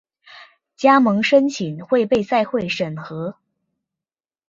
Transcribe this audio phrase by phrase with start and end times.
[0.75, 3.35] 加盟申请会被赛会审核。